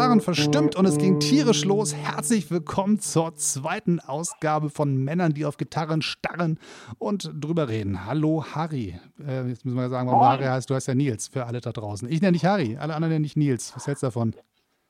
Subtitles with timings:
[0.00, 1.94] Gitarren verstimmt und es ging tierisch los.
[1.94, 6.58] Herzlich willkommen zur zweiten Ausgabe von Männern, die auf Gitarren starren
[6.98, 8.06] und drüber reden.
[8.06, 8.98] Hallo Harry.
[9.22, 10.70] Äh, jetzt müssen wir sagen, warum Harry heißt.
[10.70, 12.08] Du heißt ja Nils für alle da draußen.
[12.08, 13.76] Ich nenne dich Harry, alle anderen nenne ich Nils.
[13.76, 14.34] Was hältst du davon?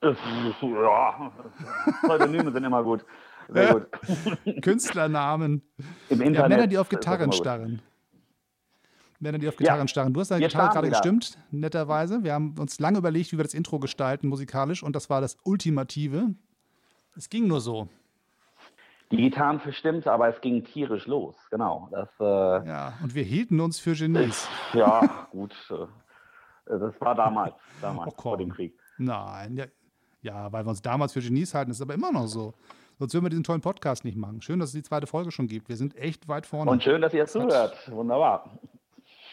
[0.01, 0.15] Ja,
[2.05, 3.05] Pseudonyme sind immer gut.
[3.49, 4.63] Sehr gut.
[4.63, 5.63] Künstlernamen.
[6.09, 7.81] Im Internet ja, Männer, die auf Gitarren immer
[9.21, 9.33] starren.
[9.33, 9.89] Männer, die auf Gitarren Ja.
[9.89, 10.13] starren.
[10.15, 10.97] Du hast deine Gitarre gerade wieder.
[10.99, 12.23] gestimmt, netterweise.
[12.25, 15.37] Wir haben uns lange überlegt, wie wir das Intro gestalten, musikalisch, und das war das
[15.45, 16.35] Ultimative.
[17.17, 17.89] Es ging nur so.
[19.11, 21.35] Die Gitarren verstimmt, aber es ging tierisch los.
[21.51, 21.89] Genau.
[21.91, 22.25] Das, äh,
[22.69, 24.49] Ja, und wir hielten uns für Genies.
[24.73, 25.53] ja, gut.
[25.71, 25.87] Äh,
[26.79, 28.79] das war damals, damals Oh, vor dem Krieg.
[28.99, 29.65] Nein, ja,
[30.23, 32.55] ja, weil wir uns damals für Genies halten, ist aber immer noch so.
[33.01, 34.43] Sonst würden wir diesen tollen Podcast nicht machen.
[34.43, 35.69] Schön, dass es die zweite Folge schon gibt.
[35.69, 36.71] Wir sind echt weit vorne.
[36.71, 37.91] Und schön, dass ihr zuhört.
[37.91, 38.49] Wunderbar.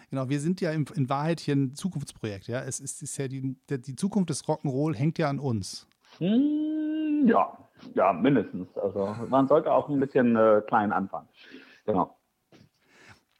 [0.09, 2.47] Genau, wir sind ja im, in Wahrheit hier ein Zukunftsprojekt.
[2.47, 5.87] Ja, es ist, ist ja die, der, die Zukunft des Rock'n'Roll hängt ja an uns.
[6.19, 7.57] Hm, ja,
[7.93, 8.75] ja, mindestens.
[8.77, 11.27] Also man sollte auch ein bisschen äh, klein anfangen.
[11.85, 12.17] Genau.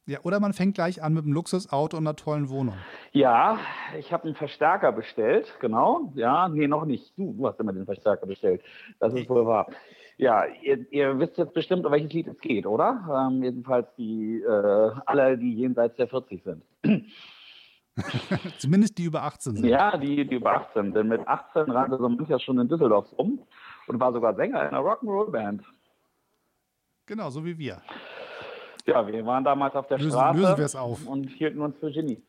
[0.08, 2.75] Ja, oder man fängt gleich an mit einem Luxusauto und einer tollen Wohnung.
[3.11, 3.59] Ja,
[3.99, 6.14] ich habe einen Verstärker bestellt, genau.
[6.16, 7.17] Ja, nee, noch nicht.
[7.17, 8.61] Du, du hast immer den Verstärker bestellt.
[8.99, 9.67] Das ist wohl wahr.
[10.18, 13.28] Ja, ihr, ihr wisst jetzt bestimmt, um welches Lied es geht, oder?
[13.30, 16.64] Ähm, jedenfalls die äh, alle, die jenseits der 40 sind.
[18.60, 19.66] Zumindest die über 18 sind.
[19.66, 20.94] Ja, die, die über 18.
[20.94, 23.40] Denn mit 18 rannte so mancher schon in Düsseldorf um
[23.88, 25.64] und war sogar Sänger in einer Rock'n'Roll-Band.
[27.08, 27.82] Genau, so wie wir.
[28.86, 32.22] Ja, wir waren damals auf der Lösen- Straße lösen und hielten uns für Genie.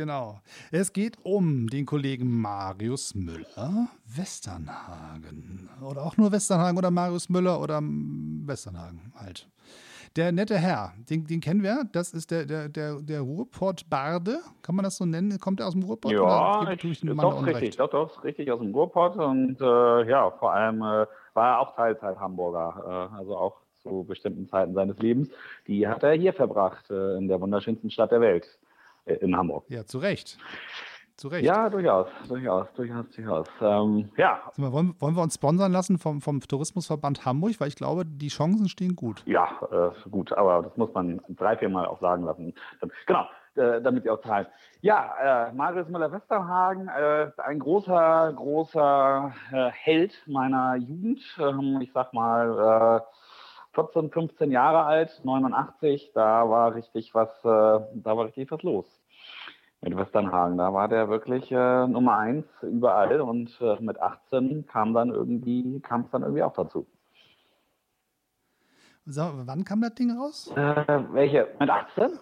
[0.00, 0.40] Genau.
[0.70, 5.68] Es geht um den Kollegen Marius Müller, Westernhagen.
[5.82, 9.46] Oder auch nur Westernhagen oder Marius Müller oder mm, Westernhagen halt.
[10.16, 11.84] Der nette Herr, den, den kennen wir.
[11.92, 14.40] Das ist der, der, der, der Ruhrpott-Barde.
[14.62, 15.38] Kann man das so nennen?
[15.38, 16.12] Kommt er aus dem Ruhrpott?
[16.12, 20.54] Ja, oder ich, doch, richtig, doch, doch, richtig aus dem Ruhrpott und äh, ja, vor
[20.54, 25.28] allem äh, war er auch Teilzeit Hamburger, äh, also auch zu bestimmten Zeiten seines Lebens.
[25.66, 28.48] Die hat er hier verbracht, äh, in der wunderschönsten Stadt der Welt,
[29.04, 29.64] in Hamburg.
[29.68, 30.38] Ja, zu Recht.
[31.16, 31.44] Zu Recht.
[31.44, 33.46] Ja, durchaus, durchaus, durchaus, durchaus.
[33.60, 37.60] Ähm, ja, mal, wollen, wollen wir uns sponsern lassen vom, vom Tourismusverband Hamburg?
[37.60, 39.22] Weil ich glaube, die Chancen stehen gut.
[39.26, 42.54] ja, äh, gut, aber das muss man drei, vier Mal auch sagen lassen.
[43.06, 44.46] Genau, äh, damit ihr auch zahlen.
[44.80, 51.20] Ja, äh, Marius Müller-Westernhagen, äh, ein großer, großer äh, Held meiner Jugend.
[51.38, 53.19] Ähm, ich sag mal, äh,
[53.72, 57.46] 14, 15 Jahre alt, 89, da war richtig was, äh,
[57.94, 58.86] da war richtig was los.
[59.82, 64.92] Mit Westernhagen, da war der wirklich äh, Nummer eins überall und äh, mit 18 kam
[64.92, 66.86] dann irgendwie, kam es dann irgendwie auch dazu.
[69.06, 70.52] So, wann kam das Ding raus?
[70.54, 71.48] Äh, welche?
[71.58, 72.18] Mit 18?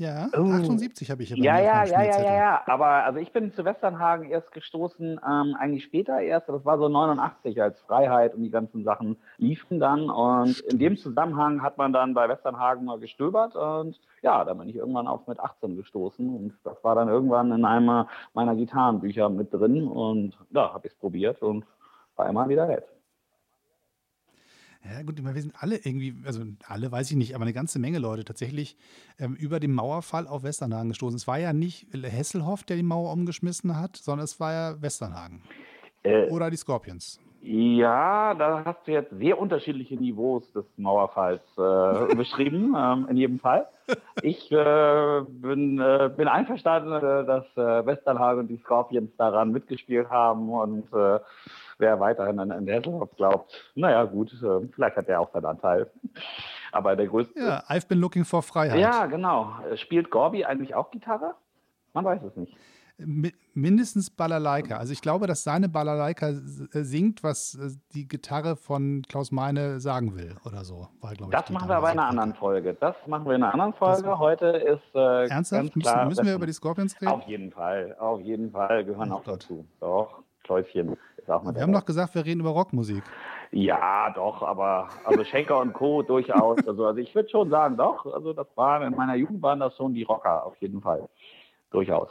[0.00, 0.50] Ja, Oh.
[0.50, 2.62] 78 habe ich hier Ja, ja, ja, ja, ja, ja.
[2.64, 6.48] Aber also ich bin zu Westernhagen erst gestoßen, ähm, eigentlich später erst.
[6.48, 10.08] Das war so 89, als Freiheit und die ganzen Sachen liefen dann.
[10.08, 13.54] Und in dem Zusammenhang hat man dann bei Westernhagen mal gestöbert.
[13.56, 16.34] Und ja, da bin ich irgendwann auf mit 18 gestoßen.
[16.34, 19.86] Und das war dann irgendwann in einem meiner Gitarrenbücher mit drin.
[19.86, 21.66] Und da habe ich es probiert und
[22.16, 22.86] war immer wieder nett.
[24.84, 27.98] Ja, gut, wir sind alle irgendwie, also alle weiß ich nicht, aber eine ganze Menge
[27.98, 28.76] Leute tatsächlich
[29.18, 31.16] ähm, über den Mauerfall auf Westernhagen gestoßen.
[31.16, 35.42] Es war ja nicht Hesselhoff, der die Mauer umgeschmissen hat, sondern es war ja Westernhagen.
[36.02, 37.20] Äh, Oder die Scorpions.
[37.42, 43.38] Ja, da hast du jetzt sehr unterschiedliche Niveaus des Mauerfalls äh, beschrieben, ähm, in jedem
[43.40, 43.66] Fall.
[44.22, 50.10] Ich äh, bin, äh, bin einverstanden, äh, dass äh, Westernhagen und die Scorpions daran mitgespielt
[50.10, 51.18] haben und äh,
[51.78, 55.90] wer weiterhin an, an Hesselhoff glaubt, naja gut, äh, vielleicht hat er auch seinen Anteil.
[56.72, 57.40] Aber der größte...
[57.40, 58.78] Ja, I've been looking for Freiheit.
[58.78, 59.54] ja, genau.
[59.76, 61.34] Spielt Gorby eigentlich auch Gitarre?
[61.94, 62.54] Man weiß es nicht.
[63.04, 64.76] Mi- Mindestens Balalaika.
[64.76, 66.34] Also ich glaube, dass seine Balalaika äh,
[66.82, 70.88] singt, was äh, die Gitarre von Klaus Meine sagen will oder so.
[71.00, 72.74] War, ich, Das die machen wir aber in einer anderen Folge.
[72.74, 74.18] Das machen wir in einer anderen Folge.
[74.18, 75.50] Heute ist äh, Ernsthaft?
[75.62, 77.10] ganz Müssen, klar müssen wir über die Scorpions reden?
[77.12, 79.42] Auf jeden Fall, auf jeden Fall gehören Oh auch Gott.
[79.42, 79.64] dazu.
[79.80, 83.02] Doch, Kläuschen ist auch mit Wir haben doch gesagt, wir reden über Rockmusik.
[83.52, 86.02] Ja, doch, aber also Schenker und Co.
[86.06, 86.58] durchaus.
[86.66, 88.06] Also, also ich würde schon sagen, doch.
[88.14, 91.08] Also das waren in meiner Jugend waren das schon die Rocker, auf jeden Fall.
[91.72, 92.08] Durchaus.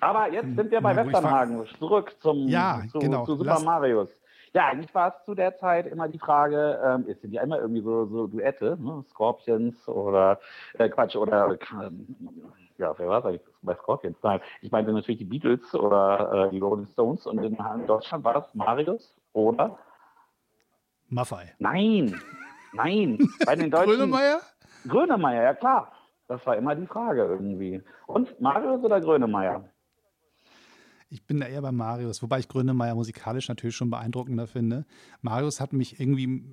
[0.00, 1.66] Aber jetzt sind wir bei Na Westernhagen.
[1.78, 3.24] Zurück zum Ja, zu, genau.
[3.24, 4.08] zu Super Lass- Marius.
[4.52, 7.60] Ja, eigentlich war es zu der Zeit immer die Frage, ähm, es sind ja immer
[7.60, 9.04] irgendwie so, so Duette, ne?
[9.10, 10.40] Scorpions oder
[10.74, 12.16] äh, Quatsch, oder ähm,
[12.76, 14.16] ja, wer war es eigentlich bei Scorpions?
[14.24, 17.56] Nein, ich meinte natürlich die Beatles oder äh, die Rolling Stones und in
[17.86, 19.78] Deutschland war das Marius oder
[21.08, 21.54] Maffei.
[21.58, 22.20] Nein,
[22.72, 23.18] nein.
[23.46, 23.86] Bei den Deutschen.
[23.98, 24.40] Grönemeyer?
[24.88, 25.92] Grönemeyer, ja klar.
[26.26, 27.82] Das war immer die Frage irgendwie.
[28.06, 29.64] Und Marius oder Grönemeyer?
[31.12, 34.86] Ich bin da eher bei Marius, wobei ich Grönemeyer musikalisch natürlich schon beeindruckender finde.
[35.22, 36.44] Marius hat mich irgendwie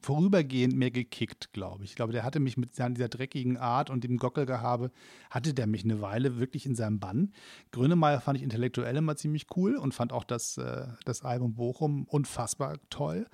[0.00, 1.90] vorübergehend mehr gekickt, glaube ich.
[1.90, 4.92] Ich glaube, der hatte mich mit dieser dreckigen Art und dem Gockelgehabe,
[5.30, 7.32] hatte der mich eine Weile wirklich in seinem Bann.
[7.72, 12.04] Grönemeyer fand ich intellektuell immer ziemlich cool und fand auch das, äh, das Album Bochum
[12.04, 13.26] unfassbar toll.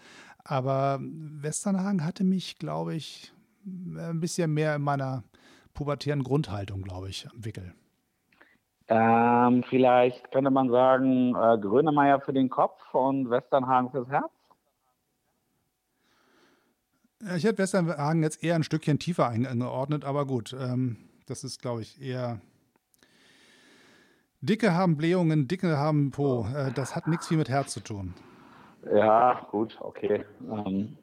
[0.44, 3.34] Aber Westernhagen hatte mich, glaube ich,
[3.66, 5.24] ein bisschen mehr in meiner
[5.74, 7.74] pubertären Grundhaltung, glaube ich, am Wickel.
[8.88, 14.30] Ähm, vielleicht könnte man sagen, äh, Grönemeyer für den Kopf und Westernhagen fürs Herz?
[17.36, 20.96] Ich hätte Westernhagen jetzt eher ein Stückchen tiefer eingeordnet, aber gut, ähm,
[21.26, 22.40] das ist, glaube ich, eher.
[24.40, 26.46] Dicke haben Blähungen, Dicke haben Po.
[26.54, 28.14] Äh, das hat nichts viel mit Herz zu tun.
[28.94, 30.24] Ja, gut, okay.
[30.48, 30.96] Ähm,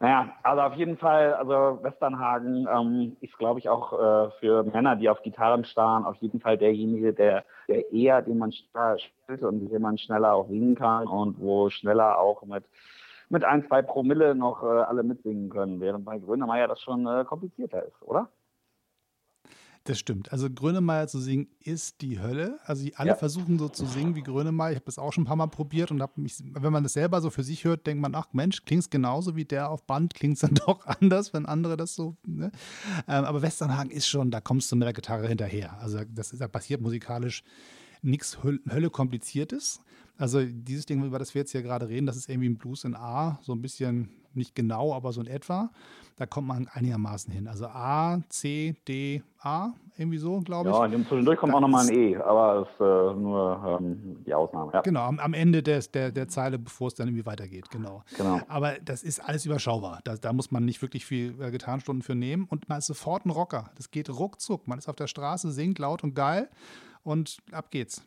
[0.00, 4.96] naja, also auf jeden Fall, also Westernhagen ähm, ist, glaube ich, auch äh, für Männer,
[4.96, 9.68] die auf Gitarren starren, auf jeden Fall derjenige, der, der eher, den man spielt und
[9.68, 12.64] den man schneller auch singen kann und wo schneller auch mit
[13.30, 17.24] mit ein, zwei Promille noch äh, alle mitsingen können, während bei Grönemeyer das schon äh,
[17.24, 18.28] komplizierter ist, oder?
[19.84, 20.30] Das stimmt.
[20.30, 22.58] Also Grönemeyer zu singen ist die Hölle.
[22.64, 23.14] Also alle ja.
[23.16, 24.72] versuchen so zu singen wie Grönemeyer.
[24.72, 26.92] Ich habe das auch schon ein paar Mal probiert und habe mich, wenn man das
[26.92, 29.84] selber so für sich hört, denkt man, ach Mensch, klingt es genauso wie der auf
[29.84, 32.16] Band, klingt es dann doch anders, wenn andere das so.
[32.26, 32.52] Ne?
[33.08, 35.78] Ähm, aber Westernhagen ist schon, da kommst du mit der Gitarre hinterher.
[35.80, 37.42] Also das da passiert musikalisch
[38.02, 39.80] nichts Hölle kompliziertes.
[40.18, 42.84] Also dieses Ding, über das wir jetzt hier gerade reden, das ist irgendwie ein Blues
[42.84, 45.70] in A, so ein bisschen nicht genau, aber so in etwa.
[46.16, 47.48] Da kommt man einigermaßen hin.
[47.48, 50.74] Also A, C, D, A, irgendwie so, glaube ich.
[50.74, 54.16] Ja, und zwischendurch kommt da auch nochmal ein E, aber das ist äh, nur ähm,
[54.26, 54.70] die Ausnahme.
[54.74, 54.82] Ja.
[54.82, 58.04] Genau, am, am Ende des, der, der Zeile, bevor es dann irgendwie weitergeht, genau.
[58.18, 58.40] genau.
[58.48, 60.00] Aber das ist alles überschaubar.
[60.04, 63.24] Da, da muss man nicht wirklich viel äh, Gitarrenstunden für nehmen und man ist sofort
[63.24, 63.70] ein Rocker.
[63.76, 64.68] Das geht ruckzuck.
[64.68, 66.50] Man ist auf der Straße, singt laut und geil
[67.04, 68.06] und ab geht's.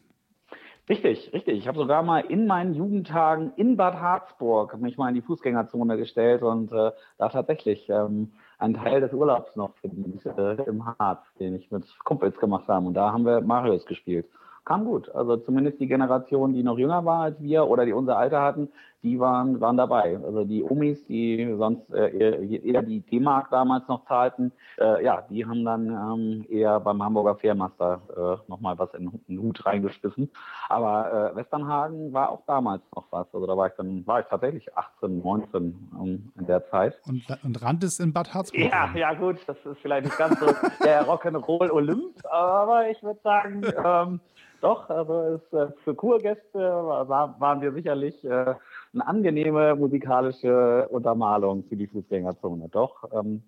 [0.90, 1.60] Richtig, richtig.
[1.60, 5.96] Ich habe sogar mal in meinen Jugendtagen in Bad Harzburg mich mal in die Fußgängerzone
[5.96, 11.22] gestellt und äh, da tatsächlich ähm, einen Teil des Urlaubs noch verdient äh, im Harz,
[11.40, 12.86] den ich mit Kumpels gemacht habe.
[12.86, 14.28] Und da haben wir Marius gespielt
[14.66, 15.10] kam gut.
[15.14, 18.70] Also zumindest die Generation, die noch jünger war als wir oder die unser Alter hatten,
[19.04, 20.18] die waren, waren dabei.
[20.24, 25.46] Also die Omis, die sonst äh, eher, die D-Mark damals noch zahlten, äh, ja, die
[25.46, 30.32] haben dann ähm, eher beim Hamburger Fairmaster äh, nochmal was in, in, den Hut reingeschmissen.
[30.70, 33.28] Aber äh, Westernhagen war auch damals noch was.
[33.34, 36.96] Also da war ich dann, war ich tatsächlich 18, 19 um, in der Zeit.
[37.06, 38.72] Und, und rannte in Bad Harzburg?
[38.72, 40.46] Ja, ja gut, das ist vielleicht nicht ganz so
[40.84, 44.20] der Rock'n'Roll Olymp, aber ich würde sagen, ähm,
[44.64, 48.56] doch, also es, äh, für Kurgäste war, waren wir sicherlich äh,
[48.94, 52.70] eine angenehme musikalische Untermalung für die Fußgängerzone.
[52.70, 53.44] Doch, ähm,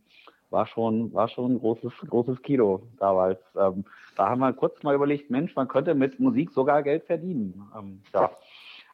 [0.50, 3.40] war schon, war schon ein großes, großes Kino damals.
[3.58, 3.86] Ähm,
[4.18, 7.66] da haben wir kurz mal überlegt, Mensch, man könnte mit Musik sogar Geld verdienen.
[7.78, 8.30] Ähm, ja.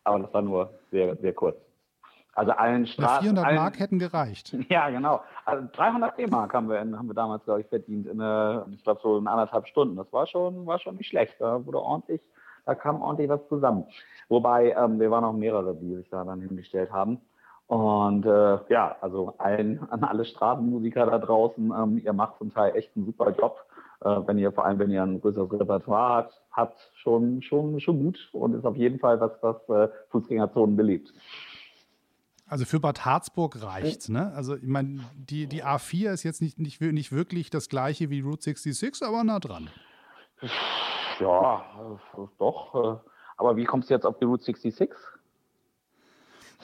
[0.04, 1.58] Aber das war nur sehr, sehr kurz.
[2.34, 3.24] Also allen Straßen.
[3.24, 4.56] 400 allen, Mark hätten gereicht.
[4.70, 5.22] Ja, genau.
[5.46, 8.08] Also 300 D-Mark haben wir, haben wir damals, glaube ich, verdient.
[8.08, 9.98] In eine, ich glaube, so in anderthalb Stunden.
[9.98, 11.36] Das war schon, war schon nicht schlecht.
[11.40, 12.22] Da wurde ordentlich,
[12.66, 13.86] da kam ordentlich was zusammen.
[14.30, 17.20] Wobei, ähm, wir waren auch mehrere, die sich da dann hingestellt haben.
[17.68, 22.76] Und äh, ja, also allen, an alle Straßenmusiker da draußen, ähm, ihr macht zum Teil
[22.76, 23.66] echt einen super Job.
[24.04, 28.00] Äh, wenn ihr, vor allem wenn ihr ein größeres Repertoire habt, habt schon, schon, schon
[28.04, 31.14] gut und ist auf jeden Fall was, was äh, Fußgängerzonen belebt.
[32.52, 34.34] Also für Bad Harzburg reicht's, ne?
[34.36, 38.20] Also ich meine, die, die A4 ist jetzt nicht, nicht, nicht wirklich das gleiche wie
[38.20, 39.70] Route 66, aber nah dran.
[41.22, 41.64] Ja,
[42.40, 42.76] doch.
[42.76, 44.90] Äh, aber wie kommst du jetzt auf die Route 66?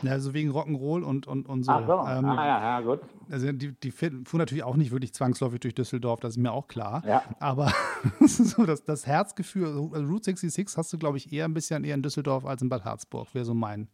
[0.02, 1.72] Ja, also wegen Rock'n'Roll und, und, und so.
[1.72, 3.00] Ach so, ähm, ah, ja, ja, gut.
[3.32, 6.68] Also die, die fuhren natürlich auch nicht wirklich zwangsläufig durch Düsseldorf, das ist mir auch
[6.68, 7.02] klar.
[7.08, 7.24] Ja.
[7.40, 7.72] Aber
[8.28, 11.96] so das, das Herzgefühl, also Route 66 hast du, glaube ich, eher ein bisschen eher
[11.96, 13.88] in Düsseldorf als in Bad Harzburg, wäre so mein,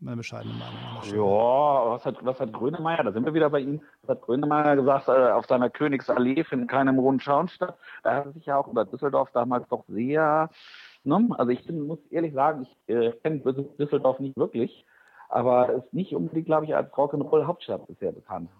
[0.00, 0.76] meine bescheidene Meinung.
[1.04, 4.76] Ja, was hat, was hat Grönemeyer, da sind wir wieder bei ihm, was hat Grönemeyer
[4.76, 7.76] gesagt, äh, auf seiner Königsallee findet keinem Rundschauern statt.
[8.02, 10.50] Da hat sich ja auch über Düsseldorf damals doch sehr,
[11.04, 11.28] ne?
[11.36, 13.40] also ich bin, muss ehrlich sagen, ich äh, kenne
[13.78, 14.86] Düsseldorf nicht wirklich,
[15.28, 18.50] aber ist nicht unbedingt, glaube ich, als Rock'n'Roll Hauptstadt bisher bekannt.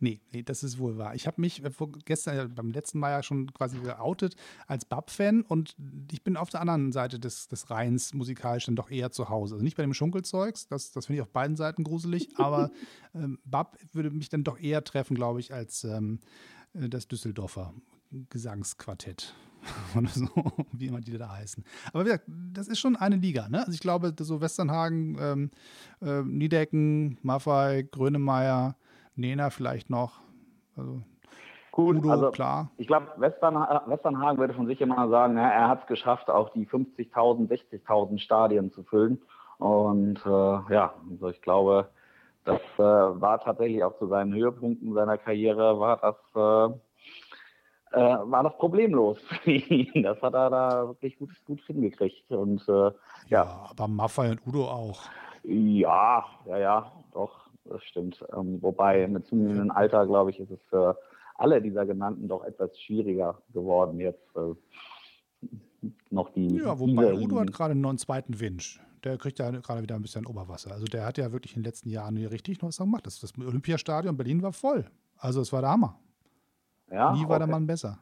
[0.00, 1.14] Nee, nee, das ist wohl wahr.
[1.14, 1.70] Ich habe mich äh,
[2.04, 4.36] gestern, beim letzten Mal ja schon quasi geoutet
[4.66, 5.74] als Bab-Fan und
[6.12, 9.56] ich bin auf der anderen Seite des, des Rheins musikalisch dann doch eher zu Hause.
[9.56, 12.70] Also nicht bei dem Schunkelzeugs, das, das finde ich auf beiden Seiten gruselig, aber
[13.14, 16.20] ähm, Bab würde mich dann doch eher treffen, glaube ich, als ähm,
[16.74, 17.74] äh, das Düsseldorfer
[18.30, 19.34] Gesangsquartett
[19.96, 20.28] oder so,
[20.72, 21.64] wie immer die da heißen.
[21.92, 23.60] Aber wie gesagt, das ist schon eine Liga, ne?
[23.60, 25.50] Also ich glaube, so Westernhagen, ähm,
[26.00, 28.76] äh, Niedecken, Maffei, Grönemeyer,
[29.18, 30.20] Nena vielleicht noch.
[30.76, 31.02] Also
[31.78, 32.72] Gut, Udo, also klar.
[32.76, 33.54] ich glaube, Western,
[33.86, 38.18] Westernhagen würde von sich immer sagen, ja, er hat es geschafft, auch die 50.000, 60.000
[38.18, 39.22] Stadien zu füllen.
[39.58, 41.88] Und äh, ja, also ich glaube,
[42.44, 48.42] das äh, war tatsächlich auch zu seinen Höhepunkten seiner Karriere, war das, äh, äh, war
[48.42, 50.02] das problemlos für ihn.
[50.02, 52.30] Das hat er da wirklich gut, gut hingekriegt.
[52.32, 52.92] Und äh, ja.
[53.28, 55.02] Ja, aber Maffei und Udo auch.
[55.44, 58.24] Ja, ja, ja, doch, das stimmt.
[58.36, 60.98] Ähm, wobei mit zunehmendem Alter, glaube ich, ist es für
[61.34, 66.56] alle dieser genannten doch etwas schwieriger geworden, jetzt äh, noch die.
[66.56, 68.80] Ja, wobei Udo hat gerade einen neuen zweiten Winch.
[69.04, 70.72] Der kriegt ja gerade wieder ein bisschen Oberwasser.
[70.72, 73.06] Also der hat ja wirklich in den letzten Jahren hier richtig noch was gemacht.
[73.06, 74.84] Das, das Olympiastadion Berlin war voll.
[75.18, 75.98] Also es war der Hammer.
[76.90, 77.52] ja, Nie war der okay.
[77.52, 77.98] Mann besser.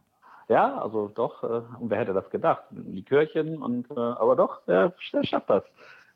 [0.49, 2.63] Ja, also doch, äh, und wer hätte das gedacht?
[2.71, 5.65] Likörchen und äh, aber doch, der, der schafft das.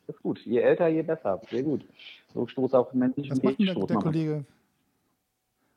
[0.07, 0.39] Das ist gut.
[0.41, 1.41] Je älter, je besser.
[1.51, 1.85] Sehr gut.
[2.33, 3.97] So stoß auf Menschen, Was macht denn der, der.
[3.97, 4.45] Kollege?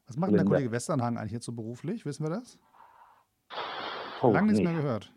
[0.08, 0.46] Was macht der.
[0.46, 2.06] Kollege Westernhagen eigentlich jetzt so beruflich?
[2.06, 2.60] Wissen wir das?
[4.22, 4.66] Oh, Lange nichts nee.
[4.66, 5.12] mehr gehört.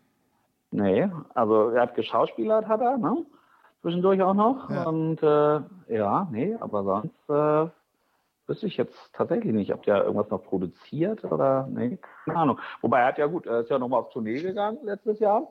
[0.71, 3.25] Nee, also er hat geschauspielert, hat er, ne?
[3.81, 4.69] Zwischendurch auch noch.
[4.69, 4.83] Ja.
[4.83, 7.69] Und äh, ja, nee, aber sonst äh,
[8.47, 12.59] wüsste ich jetzt tatsächlich nicht, ob der irgendwas noch produziert oder nee, keine Ahnung.
[12.81, 15.47] Wobei er hat ja gut, er ist ja nochmal auf Tournee gegangen letztes Jahr.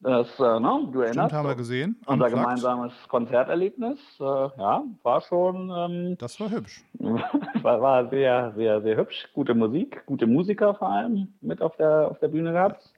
[0.00, 1.96] Das, äh, ne, du erinnerst Stimmt, haben wir gesehen.
[2.06, 2.34] Unser Unplugged.
[2.34, 6.84] gemeinsames Konzerterlebnis, äh, ja, war schon, ähm, Das war hübsch.
[7.00, 9.28] war, war sehr, sehr, sehr hübsch.
[9.34, 12.92] Gute Musik, gute Musiker vor allem mit auf der, auf der Bühne gehabt.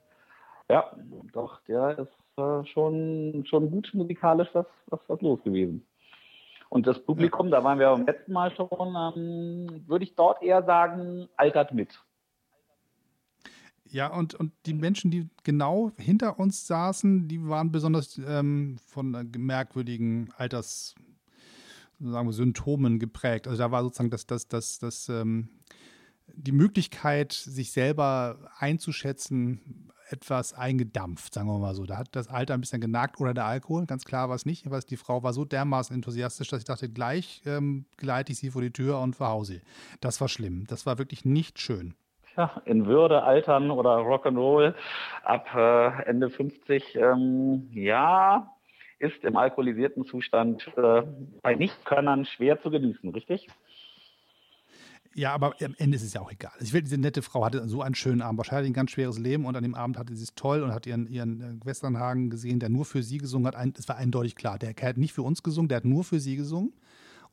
[0.69, 0.91] Ja,
[1.33, 5.85] doch, der ist äh, schon, schon gut musikalisch was, was, was los gewesen.
[6.69, 10.63] Und das Publikum, da waren wir beim letzten Mal schon, ähm, würde ich dort eher
[10.63, 11.99] sagen, altert mit.
[13.91, 19.13] Ja, und, und die Menschen, die genau hinter uns saßen, die waren besonders ähm, von
[19.13, 20.95] äh, merkwürdigen Alters,
[21.99, 23.47] sagen wir, Symptomen geprägt.
[23.47, 25.49] Also da war sozusagen das, das, das, das, ähm,
[26.33, 31.85] die Möglichkeit, sich selber einzuschätzen, etwas eingedampft, sagen wir mal so.
[31.85, 34.65] Da hat das Alter ein bisschen genagt oder der Alkohol, ganz klar war es nicht.
[34.65, 38.51] Aber die Frau war so dermaßen enthusiastisch, dass ich dachte, gleich ähm, geleite ich sie
[38.51, 39.61] vor die Tür und verhause sie.
[39.99, 40.65] Das war schlimm.
[40.67, 41.93] Das war wirklich nicht schön.
[42.37, 44.73] Ja, in Würde altern oder Rock'n'Roll
[45.23, 48.53] ab äh, Ende 50, ähm, ja,
[48.99, 51.03] ist im alkoholisierten Zustand äh,
[51.41, 53.47] bei Nichtkönnern schwer zu genießen, richtig?
[55.13, 56.53] Ja, aber am Ende ist es ja auch egal.
[56.61, 59.45] Ich will, diese nette Frau hatte so einen schönen Abend, wahrscheinlich ein ganz schweres Leben
[59.45, 62.59] und an dem Abend hatte sie es toll und hat ihren, ihren äh, Westernhagen gesehen,
[62.59, 63.77] der nur für sie gesungen hat.
[63.77, 66.37] Es war eindeutig klar, der hat nicht für uns gesungen, der hat nur für sie
[66.37, 66.71] gesungen.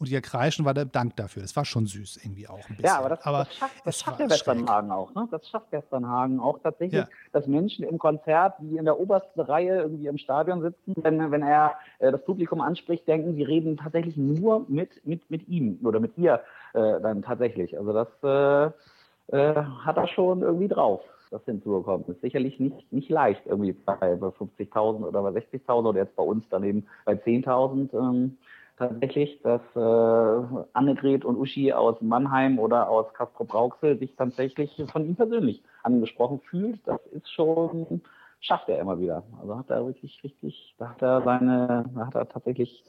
[0.00, 1.42] Und ihr Kreischen war der Dank dafür.
[1.42, 2.84] Das war schon süß irgendwie auch ein bisschen.
[2.84, 4.20] Ja, aber das, das schafft, das schafft.
[4.20, 5.12] Westernhagen auch.
[5.14, 5.26] Ne?
[5.30, 7.08] Das schafft Westernhagen auch tatsächlich, Ja.
[7.32, 11.42] dass Menschen im Konzert, die in der obersten Reihe irgendwie im Stadion sitzen, wenn, wenn
[11.42, 15.98] er äh, das Publikum anspricht, denken, sie reden tatsächlich nur mit, mit, mit ihm oder
[15.98, 16.40] mit ihr
[16.74, 17.76] äh, dann tatsächlich.
[17.76, 21.00] Also das äh, äh, hat er schon irgendwie drauf,
[21.30, 22.06] das hinzubekommen.
[22.06, 26.22] Ist sicherlich nicht, nicht leicht irgendwie bei, bei 50.000 oder bei 60.000 oder jetzt bei
[26.22, 27.92] uns daneben bei 10.000.
[27.92, 28.38] Ähm,
[28.78, 35.16] tatsächlich, dass äh, Annegret und Uschi aus Mannheim oder aus Castrop-Rauxel sich tatsächlich von ihm
[35.16, 36.80] persönlich angesprochen fühlt.
[36.87, 38.02] Das ist schon,
[38.40, 39.25] schafft er immer wieder.
[39.40, 42.85] Also hat er wirklich richtig, da hat er seine, da hat er tatsächlich,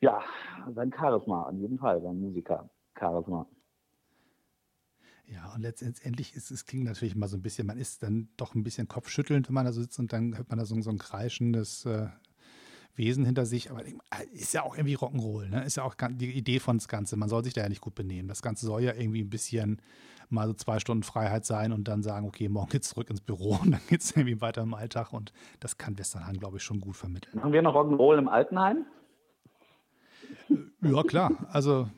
[0.00, 0.20] ja,
[0.74, 3.46] sein Charisma, an jeden Fall, sein Musiker-Charisma.
[5.28, 8.54] Ja, und letztendlich ist es klingt natürlich mal so ein bisschen, man ist dann doch
[8.54, 10.98] ein bisschen kopfschüttelnd, wenn man da sitzt und dann hört man da so, so ein
[10.98, 12.08] kreischendes äh,
[12.96, 13.70] Wesen hinter sich.
[13.70, 13.82] Aber
[14.32, 15.64] ist ja auch irgendwie Rock'n'Roll, ne?
[15.64, 17.16] Ist ja auch die Idee von das Ganze.
[17.16, 18.28] Man soll sich da ja nicht gut benehmen.
[18.28, 19.80] Das Ganze soll ja irgendwie ein bisschen
[20.28, 23.58] mal so zwei Stunden Freiheit sein und dann sagen, okay, morgen geht's zurück ins Büro
[23.62, 25.12] und dann geht's irgendwie weiter im Alltag.
[25.12, 27.36] Und das kann Westernhagen, glaube ich, schon gut vermitteln.
[27.36, 28.86] Machen wir noch Rock'n'Roll im Altenheim?
[30.82, 31.30] Ja, klar.
[31.50, 31.88] Also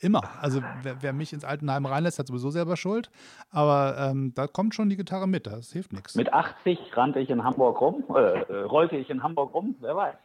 [0.00, 0.22] immer.
[0.40, 3.10] Also wer, wer mich ins Altenheim reinlässt, hat sowieso selber Schuld.
[3.50, 6.14] Aber ähm, da kommt schon die Gitarre mit, das hilft nichts.
[6.14, 9.94] Mit 80 rannte ich in Hamburg rum, äh, äh, rollte ich in Hamburg rum, wer
[9.96, 10.16] weiß.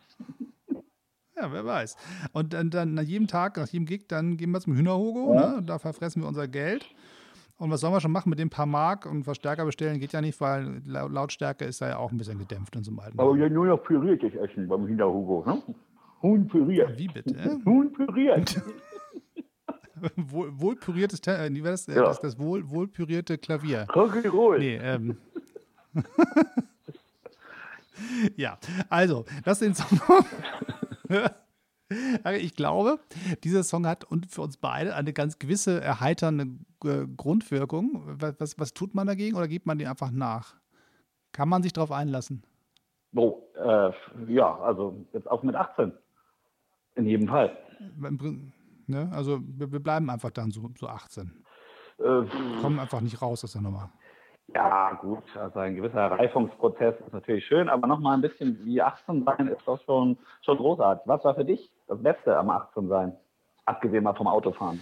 [1.37, 1.97] Ja, wer weiß.
[2.31, 5.33] Und dann, dann nach jedem Tag, nach jedem Gig, dann gehen wir zum Hühnerhogo.
[5.33, 5.61] Ne?
[5.65, 6.85] Da verfressen wir unser Geld.
[7.57, 9.99] Und was sollen wir schon machen mit dem paar Mark und Verstärker bestellen?
[9.99, 12.91] Geht ja nicht, weil Lau- Lautstärke ist da ja auch ein bisschen gedämpft in so
[12.91, 13.19] einem alten.
[13.19, 15.61] Aber ja nur noch püriertes Essen beim Hinterhugo, ne?
[16.21, 16.97] Huhn püriert.
[16.97, 17.59] Wie bitte?
[17.65, 18.61] Huhn püriert.
[20.15, 21.87] wohl, wohl püriertes, Te- äh, wie war das?
[21.87, 22.03] Äh, Ja.
[22.03, 23.85] das, das wohl, wohl pürierte Klavier.
[23.89, 24.57] Rock'n'Roll.
[24.59, 25.17] Nee, ähm.
[28.35, 28.57] ja,
[28.89, 29.99] also, das sind Song.
[32.39, 32.97] Ich glaube,
[33.43, 36.47] dieser Song hat und für uns beide eine ganz gewisse erheiternde
[36.83, 38.01] äh, Grundwirkung.
[38.19, 40.55] Was, was, was tut man dagegen oder gibt man die einfach nach?
[41.31, 42.43] Kann man sich darauf einlassen?
[43.15, 43.91] Oh, äh,
[44.27, 45.91] ja, also jetzt auch mit 18.
[46.95, 47.55] In jedem Fall.
[48.87, 49.09] Ne?
[49.13, 51.31] Also wir, wir bleiben einfach dann so, so 18.
[51.99, 52.03] äh,
[52.61, 53.89] kommen einfach nicht raus aus der Nummer.
[54.53, 59.23] Ja, gut, also ein gewisser Reifungsprozess ist natürlich schön, aber nochmal ein bisschen wie 18
[59.25, 61.07] sein ist doch schon, schon großartig.
[61.07, 63.17] Was war für dich das Beste am 18 sein?
[63.65, 64.81] Abgesehen mal vom Autofahren.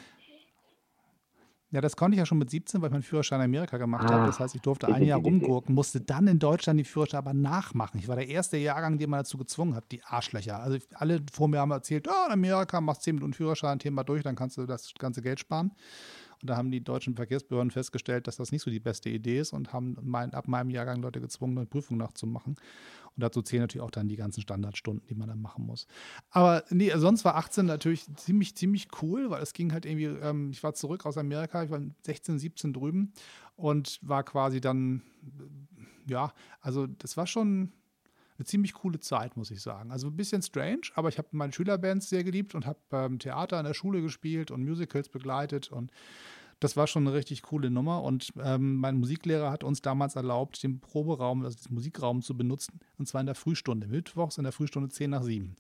[1.73, 4.05] Ja, das konnte ich ja schon mit 17, weil ich meinen Führerschein in Amerika gemacht
[4.07, 4.27] ah, habe.
[4.27, 7.97] Das heißt, ich durfte ein Jahr rumgurken, musste dann in Deutschland die Führerschein aber nachmachen.
[7.97, 10.59] Ich war der erste Jahrgang, den man dazu gezwungen hat, die Arschlöcher.
[10.59, 14.21] Also alle vor mir haben erzählt, oh, in Amerika machst 10 Minuten Führerschein, Thema durch,
[14.21, 15.71] dann kannst du das ganze Geld sparen.
[16.43, 19.53] Und da haben die deutschen Verkehrsbehörden festgestellt, dass das nicht so die beste Idee ist
[19.53, 22.57] und haben mein, ab meinem Jahrgang Leute gezwungen, eine Prüfung nachzumachen.
[23.15, 25.87] Und dazu zählen natürlich auch dann die ganzen Standardstunden, die man dann machen muss.
[26.31, 30.51] Aber nee, sonst war 18 natürlich ziemlich, ziemlich cool, weil es ging halt irgendwie, ähm,
[30.51, 33.13] ich war zurück aus Amerika, ich war 16, 17 drüben
[33.55, 35.01] und war quasi dann,
[36.09, 37.71] ja, also das war schon
[38.37, 39.91] eine ziemlich coole Zeit, muss ich sagen.
[39.91, 43.59] Also ein bisschen strange, aber ich habe meine Schülerbands sehr geliebt und habe ähm, Theater
[43.59, 45.91] in der Schule gespielt und Musicals begleitet und
[46.59, 50.63] das war schon eine richtig coole Nummer und ähm, mein Musiklehrer hat uns damals erlaubt,
[50.63, 54.53] den Proberaum, also den Musikraum zu benutzen und zwar in der Frühstunde, mittwochs in der
[54.53, 55.55] Frühstunde 10 nach 7.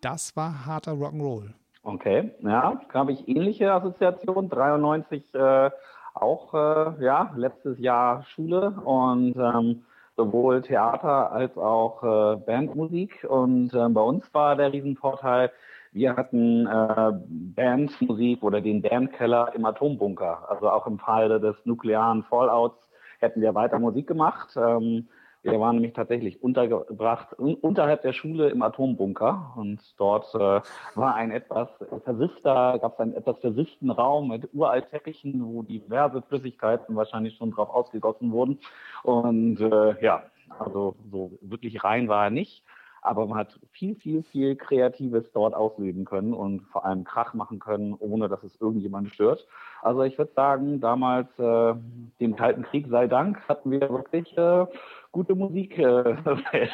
[0.00, 1.54] Das war harter Rock'n'Roll.
[1.84, 4.48] Okay, ja, habe ich ähnliche Assoziationen.
[4.50, 5.70] 93 äh,
[6.14, 9.84] auch, äh, ja, letztes Jahr Schule und ähm,
[10.16, 13.24] sowohl Theater als auch äh, Bandmusik.
[13.28, 15.50] Und äh, bei uns war der Riesenvorteil,
[15.92, 17.12] wir hatten äh,
[17.54, 20.48] Bandmusik oder den Bandkeller im Atombunker.
[20.50, 22.78] Also auch im Fall des nuklearen Fallouts
[23.18, 24.56] hätten wir weiter Musik gemacht.
[24.56, 25.08] Ähm,
[25.42, 30.60] wir waren nämlich tatsächlich untergebracht unterhalb der Schule im Atombunker und dort äh,
[30.94, 31.68] war ein etwas
[32.04, 37.50] versiffter, gab es einen etwas versifften Raum mit uralt Teppichen, wo diverse Flüssigkeiten wahrscheinlich schon
[37.50, 38.60] drauf ausgegossen wurden.
[39.02, 40.22] Und äh, ja,
[40.58, 42.64] also so wirklich rein war er nicht.
[43.04, 47.58] Aber man hat viel, viel, viel Kreatives dort ausleben können und vor allem Krach machen
[47.58, 49.44] können, ohne dass es irgendjemand stört.
[49.82, 51.74] Also ich würde sagen, damals äh,
[52.20, 54.66] dem Kalten Krieg sei Dank hatten wir wirklich äh,
[55.12, 56.16] gute Musik, äh,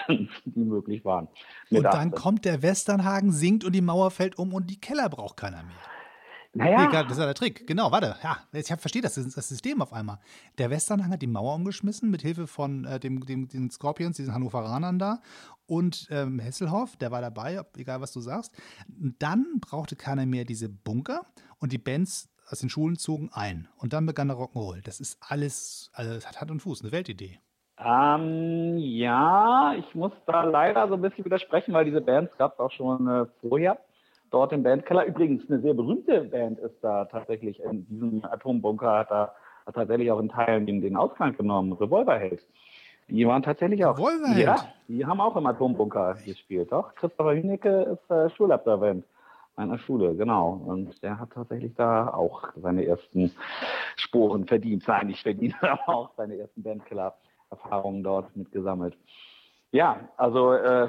[0.44, 1.28] die möglich waren.
[1.70, 5.36] Und dann kommt der Westernhagen, singt und die Mauer fällt um und die Keller braucht
[5.36, 5.76] keiner mehr.
[6.54, 6.86] Naja.
[6.86, 7.66] Nee, das ist ja der Trick.
[7.66, 8.16] Genau, warte.
[8.22, 10.18] Ja, ich verstehe das, das System auf einmal.
[10.56, 14.34] Der Westernhang hat die Mauer umgeschmissen mit Hilfe von äh, dem, dem, den Scorpions, diesen
[14.34, 15.20] Hannoveranern da.
[15.66, 18.52] Und ähm, Hesselhoff, der war dabei, egal was du sagst.
[18.88, 21.26] dann brauchte keiner mehr diese Bunker
[21.58, 23.68] und die Bands aus den Schulen zogen ein.
[23.76, 24.80] Und dann begann der Rock'n'Roll.
[24.82, 27.38] Das ist alles, also das hat Hand und Fuß, eine Weltidee.
[27.84, 32.58] Ähm, ja, ich muss da leider so ein bisschen widersprechen, weil diese Bands gab es
[32.58, 33.78] auch schon äh, vorher
[34.30, 35.04] dort im Bandkeller.
[35.06, 39.34] Übrigens, eine sehr berühmte Band ist da tatsächlich in diesem Atombunker, hat da
[39.66, 42.40] hat tatsächlich auch in Teilen den, den Ausklang genommen, Revolverheld.
[43.08, 43.98] Die waren tatsächlich auch.
[43.98, 44.46] Revolverheld?
[44.46, 44.56] Ja,
[44.88, 46.94] die haben auch im Atombunker gespielt, doch.
[46.94, 49.04] Christopher Hünecke ist äh, Schulabsolvent
[49.56, 50.60] meiner Schule, genau.
[50.66, 53.32] Und der hat tatsächlich da auch seine ersten
[53.96, 54.84] Sporen verdient.
[54.86, 56.62] Nein, nicht verdient, aber auch seine ersten
[57.48, 58.96] Bandkiller-Erfahrungen dort mitgesammelt.
[59.72, 60.88] Ja, also äh,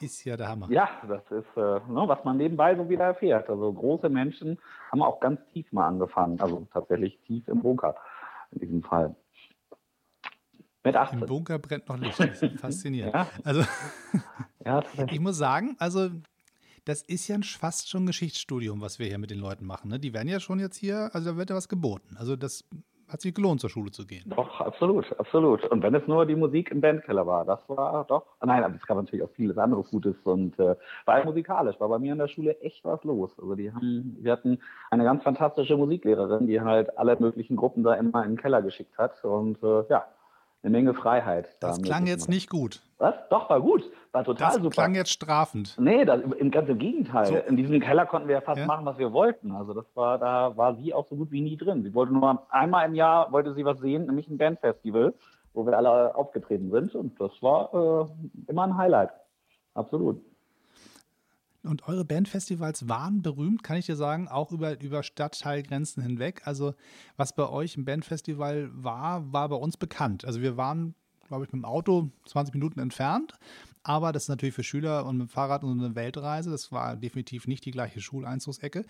[0.00, 0.70] ist ja der Hammer.
[0.70, 3.48] Ja, das ist, äh, ne, was man nebenbei so wieder erfährt.
[3.48, 4.58] Also große Menschen
[4.92, 6.40] haben auch ganz tief mal angefangen.
[6.40, 7.96] Also tatsächlich tief im Bunker
[8.52, 9.16] in diesem Fall.
[10.84, 11.20] Mit 18.
[11.20, 12.20] Im Bunker brennt noch Licht.
[12.20, 13.14] Das ist faszinierend.
[13.14, 13.26] ja.
[13.44, 13.62] Also,
[14.64, 16.10] ja, ich muss sagen, also
[16.84, 19.90] das ist ja fast schon ein Geschichtsstudium, was wir hier mit den Leuten machen.
[19.90, 19.98] Ne?
[19.98, 22.16] Die werden ja schon jetzt hier, also da wird ja was geboten.
[22.18, 22.64] Also das
[23.08, 24.24] hat sich gelohnt, zur Schule zu gehen.
[24.26, 25.64] Doch, absolut, absolut.
[25.64, 28.86] Und wenn es nur die Musik im Bandkeller war, das war doch, nein, aber es
[28.86, 32.28] gab natürlich auch vieles anderes Gutes und äh, war musikalisch, war bei mir in der
[32.28, 33.30] Schule echt was los.
[33.38, 34.58] Also die haben, wir hatten
[34.90, 38.96] eine ganz fantastische Musiklehrerin, die halt alle möglichen Gruppen da immer in den Keller geschickt
[38.98, 40.04] hat und äh, ja,
[40.62, 41.56] eine Menge Freiheit.
[41.60, 42.82] Das klang jetzt nicht gut.
[42.98, 43.14] Was?
[43.30, 43.84] Doch, war gut.
[44.10, 44.68] War total das super.
[44.68, 45.76] Das klang jetzt strafend.
[45.78, 47.26] Nee, das, im, ganz im Gegenteil.
[47.26, 47.36] So.
[47.36, 48.66] In diesem Keller konnten wir ja fast ja?
[48.66, 49.52] machen, was wir wollten.
[49.52, 51.84] Also das war, da war sie auch so gut wie nie drin.
[51.84, 55.14] Sie wollte nur einmal im Jahr, wollte sie was sehen, nämlich ein Bandfestival,
[55.52, 56.94] wo wir alle aufgetreten sind.
[56.96, 59.10] Und das war äh, immer ein Highlight.
[59.74, 60.20] Absolut.
[61.68, 66.42] Und eure Bandfestivals waren berühmt, kann ich dir sagen, auch über, über Stadtteilgrenzen hinweg.
[66.46, 66.74] Also,
[67.16, 70.24] was bei euch ein Bandfestival war, war bei uns bekannt.
[70.24, 70.94] Also, wir waren,
[71.26, 73.34] glaube ich, mit dem Auto 20 Minuten entfernt.
[73.82, 76.50] Aber das ist natürlich für Schüler und mit dem Fahrrad und eine Weltreise.
[76.50, 78.84] Das war definitiv nicht die gleiche Schuleinzugsecke.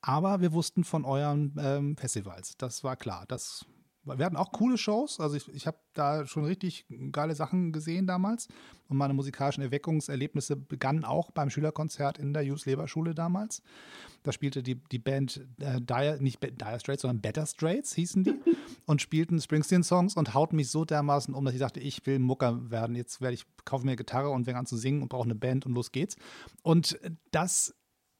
[0.00, 2.56] Aber wir wussten von euren ähm, Festivals.
[2.56, 3.24] Das war klar.
[3.28, 3.64] Das
[4.04, 5.20] wir hatten auch coole Shows.
[5.20, 8.48] Also ich, ich habe da schon richtig geile Sachen gesehen damals.
[8.88, 13.62] Und meine musikalischen Erweckungserlebnisse begannen auch beim Schülerkonzert in der Jus Leber Schule damals.
[14.22, 18.34] Da spielte die, die Band äh, Dire, nicht Dire Straits, sondern Better Straits hießen die
[18.86, 22.70] und spielten Springsteen-Songs und hauten mich so dermaßen um, dass ich dachte, ich will Mucker
[22.70, 22.96] werden.
[22.96, 25.66] Jetzt werde ich, kaufe mir Gitarre und fange an zu singen und brauche eine Band
[25.66, 26.16] und los geht's.
[26.62, 26.98] Und
[27.30, 27.74] das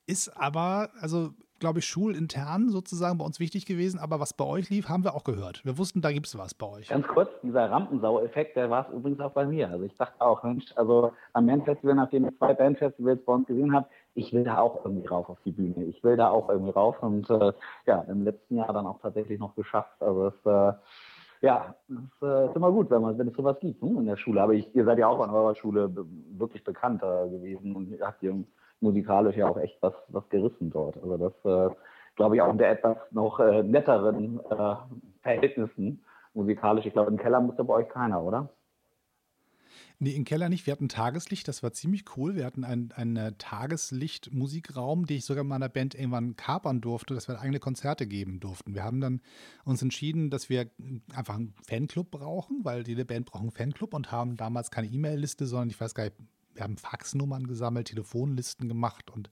[0.07, 4.69] ist aber, also glaube ich, schulintern sozusagen bei uns wichtig gewesen, aber was bei euch
[4.69, 5.65] lief, haben wir auch gehört.
[5.65, 6.89] Wir wussten, da gibt es was bei euch.
[6.89, 9.71] Ganz kurz, dieser Rampensau-Effekt, der war es übrigens auch bei mir.
[9.71, 13.75] Also ich dachte auch, Mensch, also am Bandfestival, nachdem ich zwei Bandfestivals bei uns gesehen
[13.75, 15.85] habe, ich will da auch irgendwie rauf auf die Bühne.
[15.85, 17.55] Ich will da auch irgendwie rauf und äh,
[17.87, 20.03] ja, im letzten Jahr dann auch tatsächlich noch geschafft.
[20.03, 20.75] Also es äh,
[21.41, 24.19] ja, das äh, ist immer gut, wenn, man, wenn es sowas gibt hm, in der
[24.19, 24.43] Schule.
[24.43, 25.91] Aber ich, ihr seid ja auch an eurer Schule
[26.39, 28.45] wirklich bekannter gewesen und habt ihr
[28.85, 30.97] musikalisch ja auch echt was, was gerissen dort.
[31.03, 31.75] Also das äh,
[32.15, 34.77] glaube ich auch in der etwas noch äh, netteren äh,
[35.23, 36.87] Verhältnissen musikalisch.
[36.87, 38.51] Ich glaube, im Keller musste bei euch keiner, oder?
[40.01, 40.67] Nee, im Keller nicht.
[40.67, 42.35] Wir hatten Tageslicht, das war ziemlich cool.
[42.35, 47.41] Wir hatten einen, einen Tageslicht-Musikraum, den ich sogar meiner Band irgendwann kapern durfte, dass wir
[47.41, 48.75] eigene Konzerte geben durften.
[48.75, 49.21] Wir haben dann
[49.65, 50.69] uns entschieden, dass wir
[51.15, 55.47] einfach einen Fanclub brauchen, weil jede Band braucht einen Fanclub und haben damals keine E-Mail-Liste,
[55.47, 56.17] sondern ich weiß gar nicht,
[56.55, 59.31] wir haben Faxnummern gesammelt, Telefonlisten gemacht und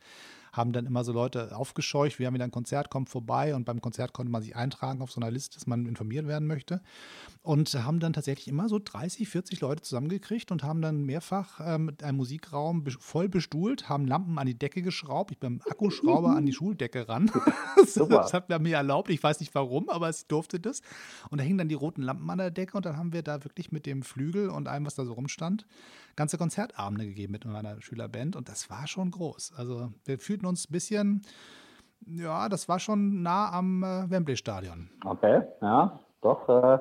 [0.52, 2.18] haben dann immer so Leute aufgescheucht.
[2.18, 5.10] Wir haben wieder ein Konzert, kommt vorbei und beim Konzert konnte man sich eintragen auf
[5.10, 6.82] so einer Liste, dass man informiert werden möchte.
[7.42, 11.90] Und haben dann tatsächlich immer so 30, 40 Leute zusammengekriegt und haben dann mehrfach ähm,
[12.02, 15.32] einen Musikraum voll bestuhlt, haben Lampen an die Decke geschraubt.
[15.32, 17.30] Ich bin mit dem Akkuschrauber an die Schuldecke ran.
[17.76, 19.10] das hat mir erlaubt.
[19.10, 20.82] Ich weiß nicht warum, aber es durfte das.
[21.30, 23.42] Und da hingen dann die roten Lampen an der Decke und dann haben wir da
[23.44, 25.66] wirklich mit dem Flügel und allem, was da so rumstand,
[26.14, 28.36] ganze Konzertabende gegeben mit meiner Schülerband.
[28.36, 29.54] Und das war schon groß.
[29.56, 31.22] Also wir fühlten uns ein bisschen,
[32.06, 34.90] ja, das war schon nah am äh, Wembley-Stadion.
[35.04, 36.48] Okay, ja, doch.
[36.48, 36.78] Äh,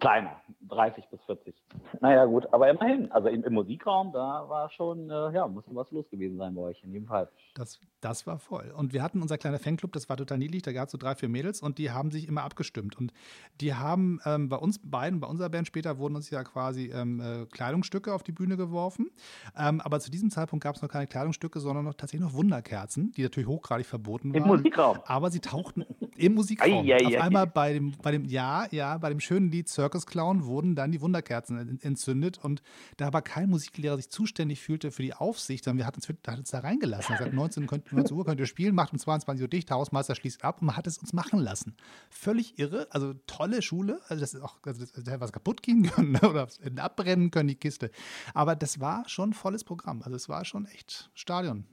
[0.00, 1.54] kleiner, 30 bis 40.
[2.00, 3.10] Naja, gut, aber immerhin.
[3.12, 6.62] Also im, im Musikraum, da war schon, äh, ja, musste was los gewesen sein bei
[6.62, 7.28] euch, in jedem Fall.
[7.54, 8.72] Das, das war voll.
[8.76, 11.14] Und wir hatten unser kleiner Fanclub, das war total niedlich, da gab es so drei,
[11.14, 12.98] vier Mädels und die haben sich immer abgestimmt.
[12.98, 13.12] Und
[13.60, 17.20] die haben ähm, bei uns beiden, bei unserer Band später, wurden uns ja quasi ähm,
[17.20, 19.10] äh, Kleidungsstücke auf die Bühne geworfen.
[19.56, 23.12] Ähm, aber zu diesem Zeitpunkt gab es noch keine Kleidungsstücke, sondern noch tatsächlich noch Wunderkerzen,
[23.12, 24.42] die natürlich hochgradig verboten waren.
[24.42, 24.98] Im Musikraum.
[25.06, 25.84] Aber sie tauchten
[26.16, 26.84] im Musikraum.
[26.84, 29.68] Ei, ei, auf ei, einmal bei dem, bei dem, ja, ja, bei dem schönen Lied
[29.84, 32.62] Circus Clown wurden dann die Wunderkerzen entzündet und
[32.96, 36.60] da aber kein Musiklehrer sich zuständig fühlte für die Aufsicht, sondern wir hatten uns da
[36.60, 37.14] reingelassen.
[37.14, 40.42] Er sagt, 19, 19 Uhr könnt ihr spielen, macht um 22 Uhr dicht, Hausmeister schließt
[40.42, 41.76] ab und man hat es uns machen lassen.
[42.08, 45.82] Völlig irre, also tolle Schule, also das ist auch, also das hätte was kaputt gehen
[45.82, 47.90] können ne, oder abbrennen können, die Kiste.
[48.32, 51.66] Aber das war schon volles Programm, also es war schon echt Stadion.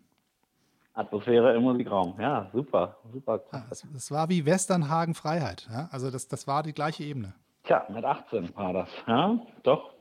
[0.93, 2.19] Atmosphäre im Musikraum.
[2.19, 3.41] Ja, super, super.
[3.54, 5.69] Ja, es, es, war wie Westernhagen Freiheit.
[5.71, 5.88] Ja?
[5.89, 7.34] Also das, das war die gleiche Ebene.
[7.72, 8.90] Tja, mit 18 war das.
[9.08, 9.94] Ja, doch.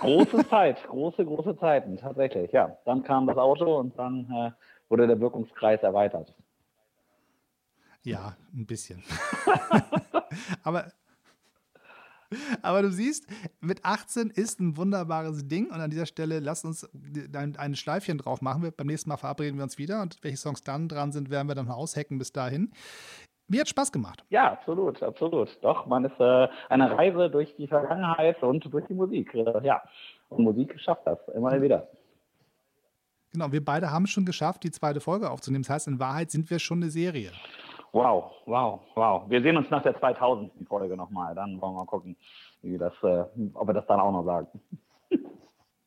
[0.00, 2.50] Große Zeit, große, große Zeiten, tatsächlich.
[2.50, 4.50] Ja, dann kam das Auto und dann äh,
[4.88, 6.34] wurde der Wirkungskreis erweitert.
[8.02, 9.04] Ja, ein bisschen.
[10.64, 10.86] Aber
[12.60, 13.28] aber du siehst,
[13.60, 16.84] mit 18 ist ein wunderbares Ding und an dieser Stelle lass uns
[17.32, 18.72] ein, ein Schleifchen drauf machen.
[18.76, 21.54] beim nächsten Mal verabreden wir uns wieder und welche Songs dann dran sind, werden wir
[21.54, 22.72] dann aushacken bis dahin.
[23.48, 24.24] Mir hat Spaß gemacht.
[24.28, 25.48] Ja, absolut, absolut.
[25.62, 29.34] Doch, man ist äh, eine Reise durch die Vergangenheit und durch die Musik.
[29.34, 29.82] Äh, ja,
[30.28, 31.86] und Musik schafft das immer wieder.
[33.32, 35.62] Genau, wir beide haben es schon geschafft, die zweite Folge aufzunehmen.
[35.62, 37.30] Das heißt, in Wahrheit sind wir schon eine Serie.
[37.92, 39.22] Wow, wow, wow.
[39.28, 40.50] Wir sehen uns nach der 2000.
[40.68, 41.34] Folge nochmal.
[41.34, 42.16] Dann wollen wir mal gucken,
[42.62, 44.48] wie das, äh, ob wir das dann auch noch sagen.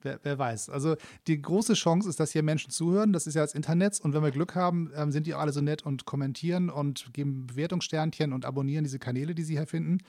[0.02, 0.70] Wer, wer, weiß.
[0.70, 0.96] Also
[1.28, 3.12] die große Chance ist, dass hier Menschen zuhören.
[3.12, 4.00] Das ist ja das Internet.
[4.00, 7.48] Und wenn wir Glück haben, ähm, sind die alle so nett und kommentieren und geben
[7.48, 10.00] Bewertungssternchen und abonnieren diese Kanäle, die sie hier finden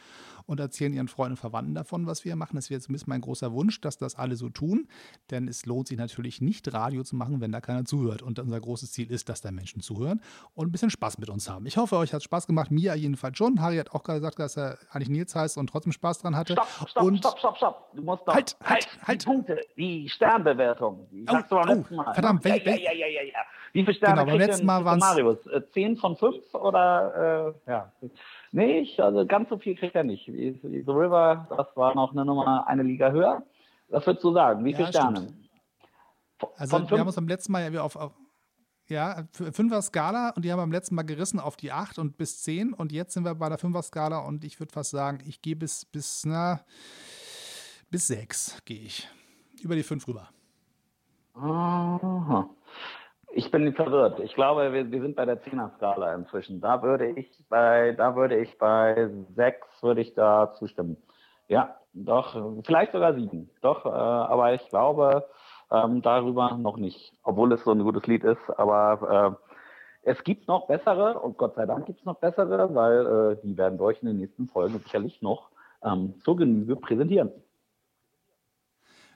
[0.46, 2.56] und erzählen ihren Freunden und Verwandten davon, was wir machen.
[2.56, 4.88] Das wäre zumindest mein großer Wunsch, dass das alle so tun.
[5.30, 8.22] Denn es lohnt sich natürlich nicht, Radio zu machen, wenn da keiner zuhört.
[8.22, 10.20] Und unser großes Ziel ist, dass da Menschen zuhören
[10.54, 11.66] und ein bisschen Spaß mit uns haben.
[11.66, 12.70] Ich hoffe, euch hat es Spaß gemacht.
[12.70, 13.60] Mir jedenfalls schon.
[13.60, 16.54] Harry hat auch gerade gesagt, dass er eigentlich Nils heißt und trotzdem Spaß dran hatte.
[16.54, 17.92] Stopp, stopp, und stopp, stopp, stopp.
[17.94, 19.22] Du musst doch halt, halt, halt.
[19.22, 21.06] Die Punkte die Sternbewertung.
[21.10, 22.14] Die oh, sagst du beim oh, Mal.
[22.14, 23.40] Verdammt, ja, ja, ja, ja, ja, ja.
[23.72, 25.46] Wie viele Sterne genau, beim letzten Mal waren Marius?
[25.46, 27.92] Äh, zehn von fünf oder äh, ja?
[28.52, 30.26] Nee, ich, also ganz so viel kriegt er nicht.
[30.40, 33.42] The River, das war noch eine Nummer eine Liga höher.
[33.88, 34.64] Was würdest du sagen?
[34.64, 35.34] Wie viele ja, Sterne?
[36.56, 38.12] Also wir haben uns am letzten Mal ja auf, auf
[38.88, 42.42] ja, Fünfer Skala und die haben beim letzten Mal gerissen auf die 8 und bis
[42.42, 45.42] 10 und jetzt sind wir bei der Fünfer Skala und ich würde fast sagen, ich
[45.42, 46.60] gehe bis, bis, na,
[47.90, 49.08] bis 6 gehe ich
[49.62, 50.28] über die 5 rüber.
[51.34, 52.50] Aha.
[53.32, 54.18] Ich bin verwirrt.
[54.20, 56.60] Ich glaube, wir, wir sind bei der 10er-Skala inzwischen.
[56.60, 60.96] Da würde ich bei, da würde ich bei 6 würde ich da zustimmen.
[61.48, 63.48] Ja, doch, vielleicht sogar 7.
[63.62, 65.26] Doch, äh, aber ich glaube
[65.70, 67.12] ähm, darüber noch nicht.
[67.22, 69.38] Obwohl es so ein gutes Lied ist, aber
[70.04, 73.36] äh, es gibt noch bessere und Gott sei Dank gibt es noch bessere, weil äh,
[73.42, 75.50] die werden wir euch in den nächsten Folgen sicherlich noch
[75.84, 77.30] ähm, zur Genüge präsentieren.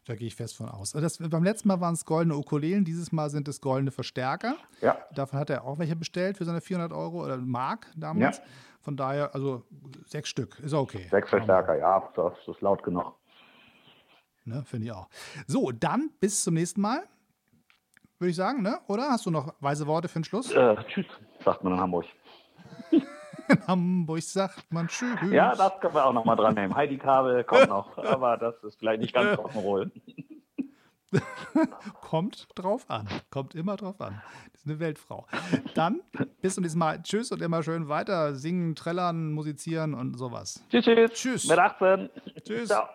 [0.07, 0.93] Da gehe ich fest von aus.
[0.93, 4.57] Das, beim letzten Mal waren es goldene Ukulelen, dieses Mal sind es goldene Verstärker.
[4.83, 4.99] Ja.
[5.15, 8.39] Davon hat er auch welche bestellt für seine 400 Euro oder Mark damals.
[8.39, 8.45] Ja.
[8.83, 9.63] Von daher, also
[10.07, 11.09] sechs Stück, ist okay.
[11.11, 13.15] Sechs Verstärker, ja, das ist laut genug.
[14.45, 15.09] Ne, Finde ich auch.
[15.47, 17.05] So, dann bis zum nächsten Mal.
[18.19, 18.79] Würde ich sagen, ne?
[18.87, 20.53] Oder hast du noch weise Worte für den Schluss?
[20.53, 21.07] Äh, tschüss,
[21.45, 22.05] sagt man in Hamburg.
[23.49, 25.19] In Hamburg sagt man tschüss.
[25.31, 26.75] Ja, das können wir auch noch mal dran nehmen.
[26.75, 29.91] Heidi Kabel kommt noch, aber das ist vielleicht nicht ganz Rock'n'Roll.
[32.01, 33.09] Kommt drauf an.
[33.31, 34.21] Kommt immer drauf an.
[34.53, 35.27] Das ist eine Weltfrau.
[35.75, 36.01] Dann
[36.41, 37.03] bis zum nächsten Mal.
[37.03, 40.65] Tschüss und immer schön weiter singen, trällern, musizieren und sowas.
[40.71, 41.13] Tschüss, tschüss.
[41.13, 41.49] Tschüss.
[41.49, 42.11] Mit 18.
[42.45, 42.69] Tschüss.
[42.69, 42.89] Ciao.